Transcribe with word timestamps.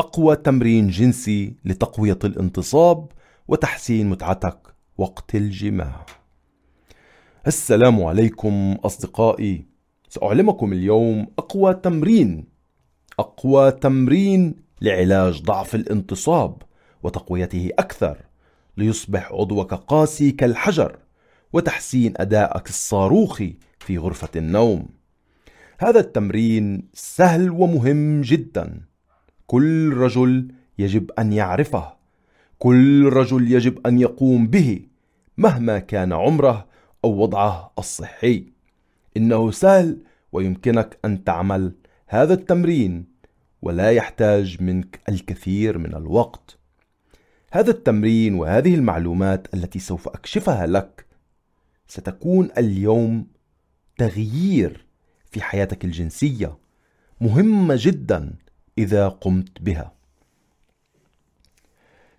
أقوى 0.00 0.36
تمرين 0.36 0.88
جنسي 0.88 1.54
لتقوية 1.64 2.18
الانتصاب 2.24 3.08
وتحسين 3.48 4.10
متعتك 4.10 4.74
وقت 4.98 5.34
الجماع. 5.34 6.06
السلام 7.46 8.04
عليكم 8.04 8.76
أصدقائي، 8.84 9.64
سأعلمكم 10.08 10.72
اليوم 10.72 11.26
أقوى 11.38 11.74
تمرين، 11.74 12.44
أقوى 13.18 13.72
تمرين 13.72 14.56
لعلاج 14.80 15.42
ضعف 15.42 15.74
الانتصاب 15.74 16.62
وتقويته 17.02 17.70
أكثر 17.78 18.18
ليصبح 18.76 19.32
عضوك 19.32 19.74
قاسي 19.74 20.32
كالحجر 20.32 20.98
وتحسين 21.52 22.12
أدائك 22.16 22.68
الصاروخي 22.68 23.56
في 23.78 23.98
غرفة 23.98 24.30
النوم. 24.36 24.88
هذا 25.78 26.00
التمرين 26.00 26.88
سهل 26.94 27.50
ومهم 27.50 28.20
جدا 28.20 28.89
كل 29.50 29.92
رجل 29.94 30.48
يجب 30.78 31.10
أن 31.18 31.32
يعرفه 31.32 31.92
كل 32.58 33.08
رجل 33.08 33.52
يجب 33.52 33.86
أن 33.86 33.98
يقوم 33.98 34.46
به 34.46 34.80
مهما 35.38 35.78
كان 35.78 36.12
عمره 36.12 36.66
أو 37.04 37.10
وضعه 37.10 37.72
الصحي. 37.78 38.44
إنه 39.16 39.50
سهل 39.50 39.98
ويمكنك 40.32 40.98
أن 41.04 41.24
تعمل 41.24 41.72
هذا 42.06 42.34
التمرين 42.34 43.04
ولا 43.62 43.90
يحتاج 43.90 44.62
منك 44.62 45.00
الكثير 45.08 45.78
من 45.78 45.94
الوقت. 45.94 46.58
هذا 47.52 47.70
التمرين 47.70 48.34
وهذه 48.34 48.74
المعلومات 48.74 49.54
التي 49.54 49.78
سوف 49.78 50.08
أكشفها 50.08 50.66
لك 50.66 51.06
ستكون 51.88 52.48
اليوم 52.58 53.26
تغيير 53.98 54.86
في 55.30 55.42
حياتك 55.42 55.84
الجنسية 55.84 56.58
مهمة 57.20 57.74
جدا 57.78 58.34
إذا 58.78 59.08
قمت 59.08 59.62
بها. 59.62 59.92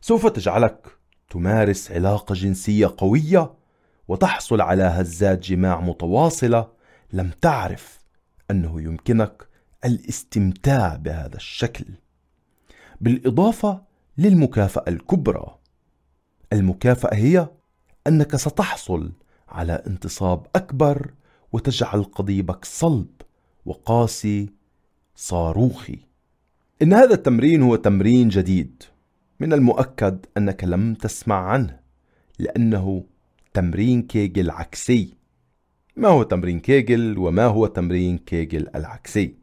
سوف 0.01 0.27
تجعلك 0.27 0.97
تمارس 1.29 1.91
علاقة 1.91 2.35
جنسية 2.35 2.93
قوية 2.97 3.53
وتحصل 4.07 4.61
على 4.61 4.83
هزات 4.83 5.39
جماع 5.39 5.81
متواصلة 5.81 6.71
لم 7.13 7.31
تعرف 7.41 7.99
أنه 8.51 8.81
يمكنك 8.81 9.47
الاستمتاع 9.85 10.95
بهذا 10.95 11.35
الشكل. 11.35 11.85
بالإضافة 13.01 13.83
للمكافأة 14.17 14.83
الكبرى. 14.87 15.57
المكافأة 16.53 17.15
هي 17.15 17.49
أنك 18.07 18.35
ستحصل 18.35 19.11
على 19.49 19.73
انتصاب 19.87 20.47
أكبر 20.55 21.13
وتجعل 21.51 22.03
قضيبك 22.03 22.65
صلب 22.65 23.09
وقاسي 23.65 24.49
صاروخي. 25.15 26.10
إن 26.81 26.93
هذا 26.93 27.13
التمرين 27.13 27.61
هو 27.61 27.75
تمرين 27.75 28.29
جديد. 28.29 28.83
من 29.39 29.53
المؤكد 29.53 30.25
أنك 30.37 30.63
لم 30.63 30.93
تسمع 30.93 31.35
عنه 31.35 31.79
لأنه 32.39 33.03
تمرين 33.53 34.01
كيجل 34.01 34.49
عكسي. 34.49 35.13
ما 35.95 36.07
هو 36.07 36.23
تمرين 36.23 36.59
كيجل 36.59 37.17
وما 37.17 37.45
هو 37.45 37.67
تمرين 37.67 38.17
كيجل 38.17 38.67
العكسي؟ 38.75 39.35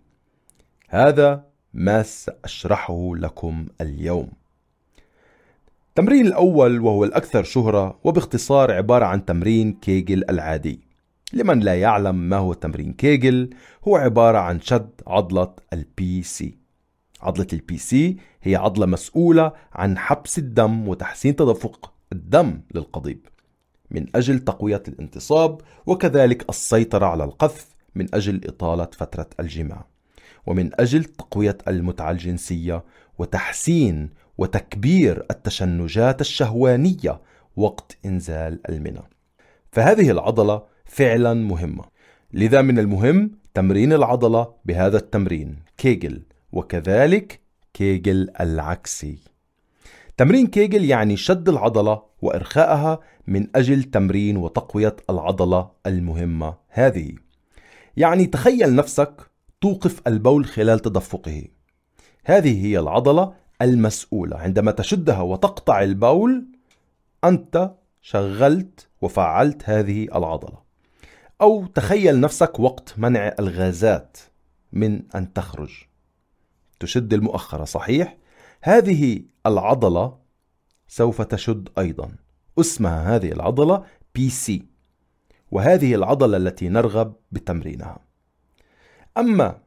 هذا 0.89 1.45
ما 1.75 2.03
سأشرحه 2.03 3.11
لكم 3.17 3.67
اليوم. 3.81 4.29
التمرين 5.89 6.27
الأول 6.27 6.81
وهو 6.81 7.05
الأكثر 7.05 7.43
شهرة 7.43 7.99
وباختصار 8.05 8.73
عبارة 8.73 9.05
عن 9.05 9.25
تمرين 9.25 9.73
كيجل 9.73 10.31
العادي. 10.31 10.81
لمن 11.33 11.61
لا 11.61 11.75
يعلم 11.75 12.15
ما 12.15 12.37
هو 12.37 12.53
تمرين 12.53 12.93
كيجل 12.93 13.51
هو 13.89 13.97
عبارة 13.97 14.39
عن 14.39 14.61
شد 14.61 14.91
عضلة 15.07 15.55
ال 15.73 16.23
PC 16.23 16.68
عضلة 17.21 17.47
ال 17.53 17.79
PC 17.79 18.17
هي 18.43 18.57
عضلة 18.57 18.87
مسؤولة 18.87 19.53
عن 19.73 19.99
حبس 19.99 20.39
الدم 20.39 20.89
وتحسين 20.89 21.37
تدفق 21.37 21.93
الدم 22.13 22.61
للقضيب. 22.75 23.27
من 23.91 24.07
أجل 24.15 24.39
تقوية 24.39 24.83
الانتصاب 24.89 25.61
وكذلك 25.87 26.49
السيطرة 26.49 27.07
على 27.07 27.25
القذف 27.25 27.67
من 27.95 28.15
أجل 28.15 28.41
إطالة 28.45 28.89
فترة 28.93 29.29
الجماع. 29.41 29.87
ومن 30.47 30.71
أجل 30.81 31.05
تقوية 31.05 31.59
المتعة 31.69 32.11
الجنسية 32.11 32.85
وتحسين 33.19 34.11
وتكبير 34.39 35.27
التشنجات 35.31 36.21
الشهوانية 36.21 37.21
وقت 37.57 37.99
إنزال 38.07 38.61
المنى. 38.69 39.03
فهذه 39.73 40.11
العضلة 40.11 40.63
فعلا 40.85 41.35
مهمة. 41.35 41.85
لذا 42.33 42.63
من 42.63 42.79
المهم 42.79 43.31
تمرين 43.55 43.93
العضلة 43.93 44.55
بهذا 44.65 44.97
التمرين 44.97 45.57
كيجل. 45.77 46.23
وكذلك 46.53 47.41
كيجل 47.75 48.31
العكسي. 48.41 49.19
تمرين 50.17 50.47
كيجل 50.47 50.85
يعني 50.85 51.17
شد 51.17 51.49
العضلة 51.49 52.03
وإرخائها 52.23 53.01
من 53.27 53.47
أجل 53.57 53.83
تمرين 53.83 54.37
وتقوية 54.37 54.97
العضلة 55.11 55.71
المهمة 55.87 56.55
هذه. 56.69 57.13
يعني 57.97 58.27
تخيل 58.27 58.75
نفسك 58.75 59.31
توقف 59.61 60.01
البول 60.07 60.45
خلال 60.45 60.79
تدفقه. 60.79 61.45
هذه 62.25 62.67
هي 62.67 62.79
العضلة 62.79 63.35
المسؤولة. 63.63 64.37
عندما 64.37 64.71
تشدها 64.71 65.21
وتقطع 65.21 65.83
البول 65.83 66.47
أنت 67.25 67.75
شغلت 68.03 68.89
وفعلت 69.03 69.63
هذه 69.65 70.05
العضلة. 70.05 70.59
أو 71.41 71.67
تخيل 71.67 72.21
نفسك 72.21 72.61
وقت 72.61 72.95
منع 72.97 73.35
الغازات 73.39 74.17
من 74.73 75.03
أن 75.15 75.33
تخرج. 75.33 75.89
تشد 76.81 77.15
المؤخرة 77.15 77.65
صحيح؟ 77.65 78.17
هذه 78.63 79.23
العضلة 79.47 80.19
سوف 80.89 81.23
تشد 81.23 81.69
أيضا 81.79 82.17
اسمها 82.59 83.17
هذه 83.17 83.33
العضلة 83.33 83.85
سي 84.29 84.67
وهذه 85.51 85.95
العضلة 85.95 86.37
التي 86.37 86.69
نرغب 86.69 87.15
بتمرينها 87.33 87.99
أما 89.19 89.59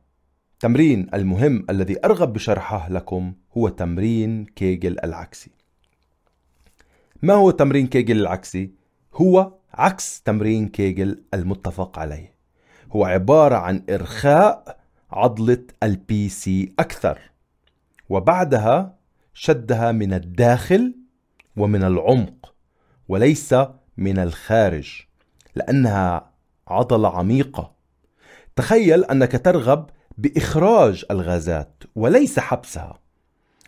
تمرين 0.60 1.08
المهم 1.14 1.66
الذي 1.70 2.06
أرغب 2.06 2.34
بشرحه 2.34 2.90
لكم 2.90 3.34
هو 3.58 3.70
تمرين 3.70 4.46
كيجل 4.46 5.00
العكسي 5.04 5.52
ما 7.22 7.34
هو 7.34 7.52
تمرين 7.52 7.88
كيجل 7.88 8.22
العكسي؟ 8.22 8.72
هو 9.14 9.54
عكس 9.74 10.22
تمرين 10.22 10.68
كيجل 10.68 11.24
المتفق 11.34 12.00
عليه 12.00 12.36
هو 12.92 13.06
عبارة 13.06 13.56
عن 13.56 13.84
إرخاء 13.90 14.81
عضلة 15.12 15.64
ال 15.84 16.30
PC 16.30 16.74
أكثر. 16.80 17.20
وبعدها 18.10 18.96
شدها 19.34 19.92
من 19.92 20.14
الداخل 20.14 20.96
ومن 21.58 21.84
العمق 21.84 22.54
وليس 23.08 23.56
من 23.98 24.20
الخارج 24.20 25.02
لأنها 25.56 26.32
عضلة 26.68 27.18
عميقة. 27.18 27.72
تخيل 28.56 29.04
أنك 29.04 29.46
ترغب 29.46 29.90
بإخراج 30.18 31.06
الغازات 31.12 31.84
وليس 31.96 32.40
حبسها 32.40 33.00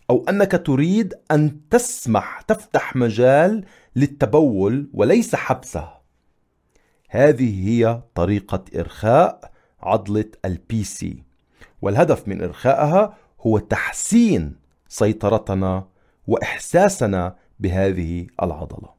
أو 0.10 0.26
أنك 0.30 0.64
تريد 0.66 1.14
أن 1.32 1.70
تسمح 1.70 2.42
تفتح 2.42 2.96
مجال 2.96 3.66
للتبول 3.96 4.90
وليس 4.94 5.36
حبسها. 5.36 6.02
هذه 7.10 7.70
هي 7.70 8.02
طريقة 8.16 8.64
إرخاء 8.76 9.52
عضلة 9.82 10.26
ال 10.46 10.84
PC 10.84 11.24
والهدف 11.82 12.28
من 12.28 12.42
إرخائها 12.44 13.14
هو 13.42 13.60
تحسين 13.60 14.56
سيطرتنا 14.88 15.88
وإحساسنا 16.28 17.36
بهذه 17.60 18.28
العضلة. 18.44 18.90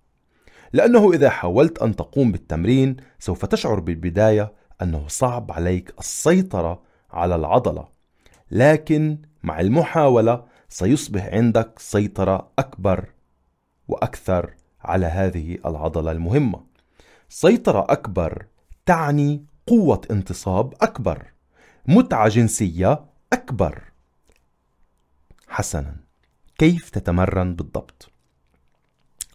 لأنه 0.72 1.12
إذا 1.12 1.30
حاولت 1.30 1.82
أن 1.82 1.96
تقوم 1.96 2.32
بالتمرين 2.32 2.96
سوف 3.18 3.44
تشعر 3.44 3.80
بالبداية 3.80 4.52
أنه 4.82 5.04
صعب 5.08 5.52
عليك 5.52 5.94
السيطرة 5.98 6.82
على 7.10 7.34
العضلة. 7.34 7.88
لكن 8.50 9.18
مع 9.42 9.60
المحاولة 9.60 10.44
سيصبح 10.68 11.26
عندك 11.26 11.78
سيطرة 11.78 12.48
أكبر 12.58 13.08
وأكثر 13.88 14.54
على 14.80 15.06
هذه 15.06 15.58
العضلة 15.66 16.12
المهمة. 16.12 16.60
سيطرة 17.28 17.86
أكبر 17.88 18.46
تعني 18.86 19.44
قوة 19.66 20.00
انتصاب 20.10 20.74
أكبر. 20.82 21.33
متعة 21.86 22.28
جنسية 22.28 23.04
أكبر. 23.32 23.82
حسنا. 25.48 25.96
كيف 26.58 26.90
تتمرن 26.90 27.54
بالضبط؟ 27.54 28.10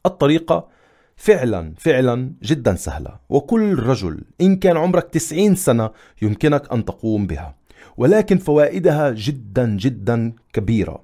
الطريقة 0.05 0.67
فعلا 1.15 1.73
فعلا 1.77 2.33
جدا 2.43 2.75
سهلة. 2.75 3.19
وكل 3.29 3.79
رجل 3.79 4.23
إن 4.41 4.55
كان 4.55 4.77
عمرك 4.77 5.09
90 5.09 5.55
سنة 5.55 5.89
يمكنك 6.21 6.73
أن 6.73 6.85
تقوم 6.85 7.27
بها. 7.27 7.55
ولكن 7.97 8.37
فوائدها 8.37 9.11
جدا 9.11 9.77
جدا 9.77 10.33
كبيرة. 10.53 11.03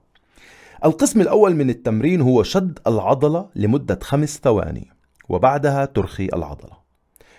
القسم 0.85 1.21
الأول 1.21 1.55
من 1.55 1.69
التمرين 1.69 2.21
هو 2.21 2.43
شد 2.43 2.79
العضلة 2.87 3.49
لمدة 3.55 3.99
خمس 4.01 4.39
ثواني 4.43 4.91
وبعدها 5.29 5.85
ترخي 5.85 6.25
العضلة. 6.33 6.77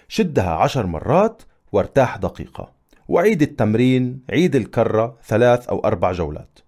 شدها 0.08 0.50
عشر 0.50 0.87
مرات 0.87 1.43
وارتاح 1.73 2.17
دقيقة. 2.17 2.75
وعيد 3.08 3.43
التمرين 3.43 4.23
عيد 4.31 4.56
الكرة 4.56 5.19
ثلاث 5.26 5.69
أو 5.69 5.81
أربع 5.81 6.12
جولات. 6.12 6.58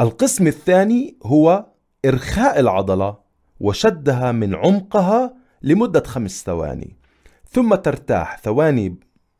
القسم 0.00 0.46
الثاني 0.46 1.16
هو 1.22 1.66
إرخاء 2.04 2.60
العضلة 2.60 3.18
وشدها 3.60 4.32
من 4.32 4.54
عمقها 4.54 5.34
لمدة 5.62 6.02
خمس 6.06 6.44
ثواني 6.44 6.96
ثم 7.50 7.74
ترتاح 7.74 8.38
ثواني 8.38 8.96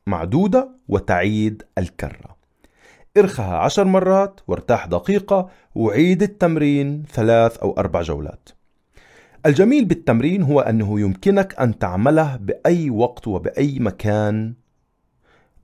معدودة 0.07 0.71
وتعيد 0.89 1.63
الكرة. 1.79 2.37
ارخها 3.17 3.57
عشر 3.57 3.85
مرات 3.85 4.41
وارتاح 4.49 4.87
دقيقة 4.87 5.49
وعيد 5.75 6.23
التمرين 6.23 7.05
ثلاث 7.13 7.57
أو 7.57 7.75
أربع 7.79 8.03
جولات. 8.03 8.49
الجميل 9.47 9.85
بالتمرين 9.85 10.43
هو 10.43 10.61
أنه 10.61 11.01
يمكنك 11.01 11.61
أن 11.61 11.79
تعمله 11.79 12.37
بأي 12.37 12.91
وقت 12.91 13.29
وبأي 13.29 13.79
مكان 13.79 14.55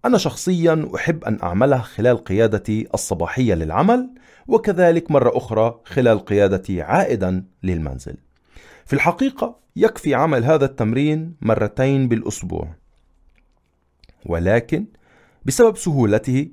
أنا 0.05 0.19
شخصيا 0.19 0.89
أحب 0.95 1.25
أن 1.25 1.39
أعمله 1.43 1.79
خلال 1.79 2.25
قيادتي 2.25 2.89
الصباحية 2.95 3.55
للعمل 3.55 4.11
وكذلك 4.49 5.11
مرة 5.11 5.37
أخرى 5.37 5.81
خلال 5.85 6.25
قيادتي 6.25 6.83
عائدا 6.83 7.45
للمنزل. 7.63 8.17
في 8.87 8.93
الحقيقة 8.93 9.61
يكفي 9.77 10.15
عمل 10.15 10.45
هذا 10.45 10.65
التمرين 10.65 11.35
مرتين 11.41 12.09
بالأسبوع. 12.09 12.75
ولكن 14.27 14.87
بسبب 15.45 15.77
سهولته 15.77 16.49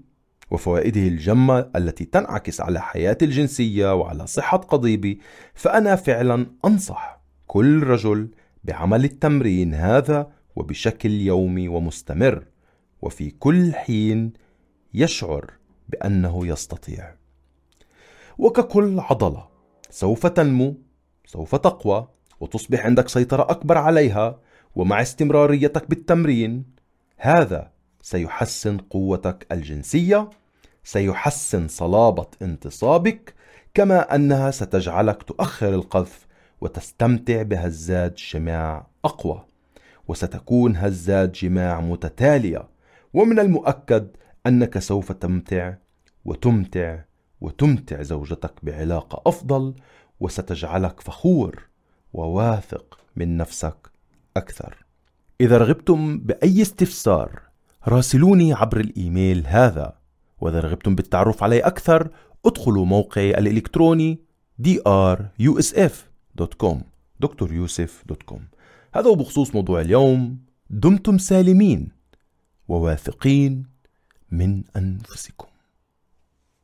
وفوائده 0.51 1.01
الجمة 1.01 1.69
التي 1.75 2.05
تنعكس 2.05 2.61
على 2.61 2.81
حياتي 2.81 3.25
الجنسية 3.25 3.95
وعلى 3.95 4.27
صحة 4.27 4.57
قضيبي 4.57 5.19
فأنا 5.53 5.95
فعلا 5.95 6.45
أنصح 6.65 7.21
كل 7.47 7.83
رجل 7.83 8.29
بعمل 8.63 9.03
التمرين 9.03 9.73
هذا 9.73 10.31
وبشكل 10.55 11.11
يومي 11.11 11.67
ومستمر. 11.67 12.43
وفي 13.01 13.31
كل 13.31 13.73
حين 13.73 14.33
يشعر 14.93 15.53
بأنه 15.89 16.47
يستطيع. 16.47 17.15
وككل 18.37 18.99
عضلة 18.99 19.47
سوف 19.89 20.27
تنمو 20.27 20.77
سوف 21.25 21.55
تقوى 21.55 22.07
وتصبح 22.39 22.85
عندك 22.85 23.09
سيطرة 23.09 23.43
أكبر 23.43 23.77
عليها 23.77 24.39
ومع 24.75 25.01
استمراريتك 25.01 25.89
بالتمرين 25.89 26.65
هذا 27.17 27.71
سيحسن 28.01 28.77
قوتك 28.77 29.47
الجنسية 29.51 30.29
سيحسن 30.83 31.67
صلابة 31.67 32.27
انتصابك 32.41 33.33
كما 33.73 34.15
أنها 34.15 34.51
ستجعلك 34.51 35.23
تؤخر 35.23 35.69
القذف 35.73 36.27
وتستمتع 36.61 37.41
بهزات 37.41 38.19
جماع 38.33 38.87
أقوى 39.05 39.45
وستكون 40.07 40.75
هزات 40.75 41.31
جماع 41.31 41.81
متتالية. 41.81 42.67
ومن 43.17 43.39
المؤكد 43.39 44.07
أنك 44.47 44.79
سوف 44.79 45.11
تمتع 45.11 45.73
وتمتع 46.25 46.99
وتمتع 47.41 48.01
زوجتك 48.01 48.53
بعلاقة 48.63 49.29
أفضل 49.29 49.73
وستجعلك 50.19 51.01
فخور 51.01 51.67
وواثق 52.13 52.99
من 53.15 53.37
نفسك 53.37 53.91
أكثر. 54.37 54.85
إذا 55.41 55.57
رغبتم 55.57 56.19
بأي 56.19 56.61
استفسار 56.61 57.41
راسلوني 57.87 58.53
عبر 58.53 58.79
الإيميل 58.79 59.47
هذا 59.47 59.93
وإذا 60.41 60.59
رغبتم 60.59 60.95
بالتعرف 60.95 61.43
علي 61.43 61.59
أكثر 61.59 62.09
ادخلوا 62.45 62.85
موقعي 62.85 63.37
الإلكتروني 63.37 64.19
drusf.com 64.67 66.77
دكتوريوسف.com 67.19 68.39
هذا 68.95 69.09
هو 69.09 69.15
بخصوص 69.15 69.55
موضوع 69.55 69.81
اليوم 69.81 70.37
دمتم 70.69 71.17
سالمين. 71.17 71.96
وواثقين 72.67 73.65
من 74.31 74.63
أنفسكم. 74.75 75.47